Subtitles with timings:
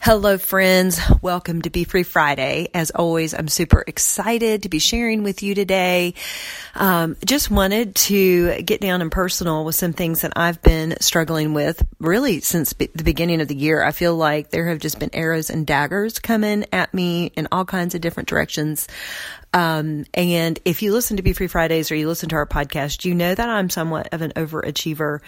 [0.00, 1.00] Hello, friends.
[1.22, 2.68] Welcome to Be Free Friday.
[2.72, 6.14] As always, I'm super excited to be sharing with you today.
[6.76, 11.52] Um, just wanted to get down and personal with some things that I've been struggling
[11.52, 13.82] with really since the beginning of the year.
[13.82, 17.64] I feel like there have just been arrows and daggers coming at me in all
[17.64, 18.86] kinds of different directions.
[19.52, 23.04] Um, and if you listen to Be Free Fridays or you listen to our podcast,
[23.04, 25.20] you know that I'm somewhat of an overachiever.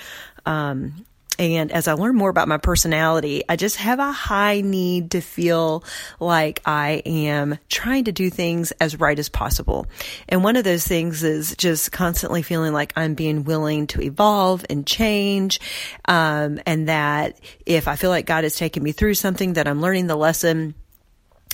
[0.46, 1.05] Um,
[1.41, 5.23] and as I learn more about my personality, I just have a high need to
[5.23, 5.82] feel
[6.20, 9.87] like I am trying to do things as right as possible.
[10.28, 14.66] And one of those things is just constantly feeling like I'm being willing to evolve
[14.69, 15.61] and change.
[16.05, 19.80] Um, and that if I feel like God is taking me through something, that I'm
[19.80, 20.75] learning the lesson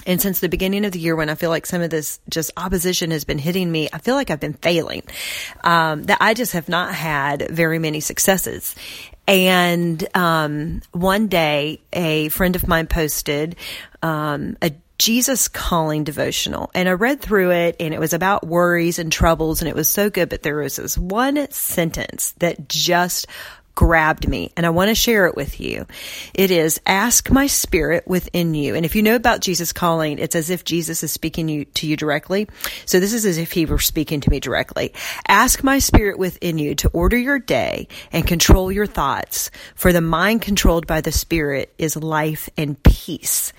[0.07, 2.52] and since the beginning of the year, when I feel like some of this just
[2.57, 5.02] opposition has been hitting me, I feel like I've been failing.
[5.65, 8.77] Um, that I just have not had very many successes.
[9.29, 13.57] And um, one day, a friend of mine posted
[14.02, 16.71] um, a Jesus calling devotional.
[16.74, 19.88] And I read through it and it was about worries and troubles and it was
[19.88, 20.29] so good.
[20.29, 23.27] But there was this one sentence that just
[23.77, 25.87] grabbed me and I want to share it with you.
[26.35, 28.74] It is ask my spirit within you.
[28.74, 31.87] And if you know about Jesus calling, it's as if Jesus is speaking you, to
[31.87, 32.49] you directly.
[32.87, 34.95] So this is as if he were speaking to me directly.
[35.29, 40.01] Ask my spirit within you to order your day and control your thoughts for the
[40.01, 43.52] mind controlled by the spirit is life and peace.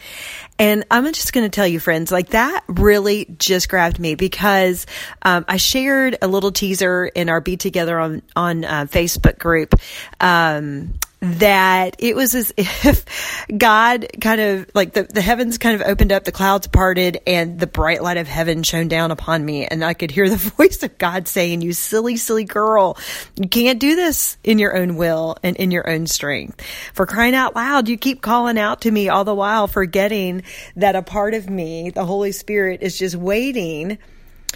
[0.59, 4.88] And I'm just going to tell you, friends, like that really just grabbed me because
[5.22, 9.76] um, I shared a little teaser in our Be Together on on uh, Facebook group
[10.19, 15.88] um, that it was as if God kind of like the, the heavens kind of
[15.88, 19.66] opened up, the clouds parted, and the bright light of heaven shone down upon me.
[19.66, 22.97] And I could hear the voice of God saying, You silly, silly girl,
[23.35, 26.61] you can't do this in your own will and in your own strength.
[26.94, 30.44] For crying out loud, you keep calling out to me all the while, forgetting
[30.75, 33.97] that a part of me, the Holy Spirit, is just waiting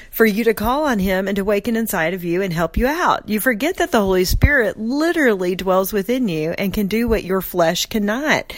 [0.10, 2.88] for you to call on him and to waken inside of you and help you
[2.88, 3.28] out.
[3.30, 7.42] You forget that the Holy Spirit literally dwells within you and can do what your
[7.42, 8.54] flesh cannot.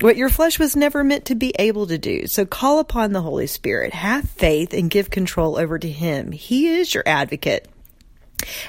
[0.00, 2.26] What your flesh was never meant to be able to do.
[2.26, 6.32] So call upon the Holy Spirit, have faith and give control over to him.
[6.32, 7.68] He is your advocate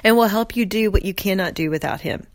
[0.03, 2.27] and will help you do what you cannot do without him.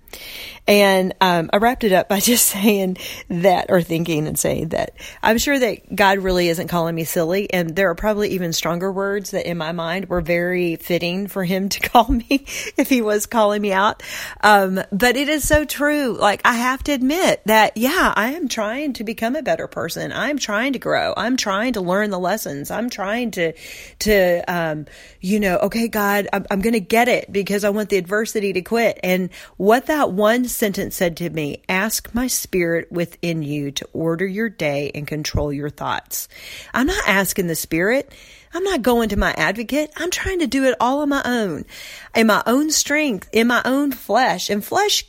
[0.71, 2.97] And um, I wrapped it up by just saying
[3.29, 7.53] that, or thinking and saying that I'm sure that God really isn't calling me silly.
[7.53, 11.45] And there are probably even stronger words that in my mind were very fitting for
[11.45, 12.45] him to call me
[12.77, 14.03] if he was calling me out.
[14.43, 16.17] Um, but it is so true.
[16.19, 20.13] Like, I have to admit that, yeah, I am trying to become a better person.
[20.13, 21.15] I'm trying to grow.
[21.17, 22.71] I'm trying to learn the lessons.
[22.71, 23.53] I'm trying to,
[24.01, 24.87] to, um,
[25.21, 28.53] you know, okay, God, I'm, I'm going to get it because I want the adversity
[28.53, 28.99] to quit.
[29.03, 33.89] And what that that one sentence said to me, ask my spirit within you to
[33.95, 36.29] order your day and control your thoughts.
[36.75, 38.13] I'm not asking the spirit.
[38.53, 39.91] I'm not going to my advocate.
[39.97, 41.65] I'm trying to do it all on my own,
[42.15, 44.51] in my own strength, in my own flesh.
[44.51, 45.05] And flesh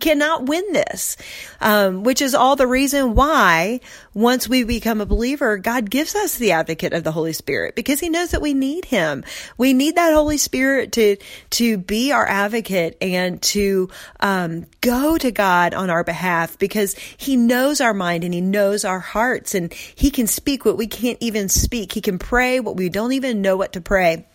[0.00, 1.16] cannot win this,
[1.60, 3.80] um, which is all the reason why
[4.14, 8.00] once we become a believer, God gives us the advocate of the Holy Spirit because
[8.00, 9.24] He knows that we need Him.
[9.58, 11.16] We need that Holy Spirit to
[11.50, 13.90] to be our advocate and to
[14.20, 18.84] um, go to God on our behalf because He knows our mind and He knows
[18.84, 21.92] our hearts and He can speak what we can't even speak.
[21.92, 24.26] He can pray what we don't even know what to pray.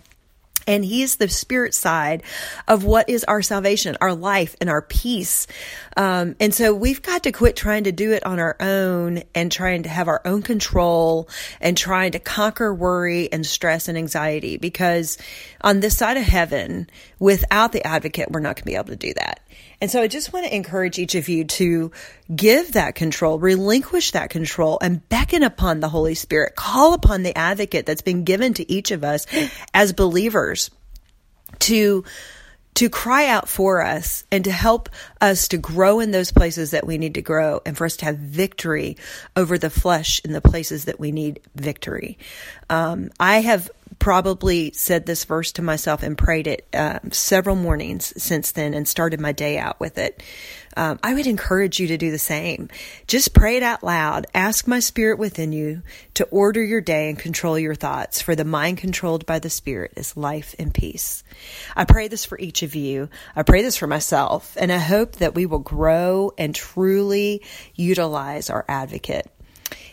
[0.68, 2.24] And he is the spirit side
[2.68, 5.48] of what is our salvation, our life, and our peace.
[5.98, 9.52] Um, and so we've got to quit trying to do it on our own and
[9.52, 14.58] trying to have our own control and trying to conquer worry and stress and anxiety
[14.58, 15.18] because
[15.62, 18.96] on this side of heaven, without the advocate, we're not going to be able to
[18.96, 19.42] do that.
[19.82, 21.92] And so I just want to encourage each of you to
[22.34, 26.56] give that control, relinquish that control and beckon upon the Holy Spirit.
[26.56, 29.26] Call upon the advocate that's been given to each of us
[29.74, 30.59] as believers
[31.60, 32.04] to
[32.76, 34.90] to cry out for us and to help
[35.20, 38.06] us to grow in those places that we need to grow and for us to
[38.06, 38.96] have victory
[39.36, 42.18] over the flesh in the places that we need victory.
[42.70, 43.70] Um, I have
[44.00, 48.88] probably said this verse to myself and prayed it uh, several mornings since then and
[48.88, 50.24] started my day out with it.
[50.78, 52.70] Um, I would encourage you to do the same.
[53.08, 54.28] Just pray it out loud.
[54.34, 55.82] Ask my spirit within you
[56.14, 59.94] to order your day and control your thoughts, for the mind controlled by the spirit
[59.98, 61.24] is life and peace.
[61.76, 63.10] I pray this for each of you.
[63.36, 67.44] I pray this for myself, and I hope that we will grow and truly
[67.76, 69.30] utilize our advocate.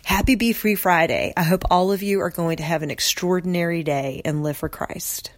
[0.06, 1.32] Happy Be Free Friday.
[1.36, 4.68] I hope all of you are going to have an extraordinary day and live for
[4.68, 5.32] Christ.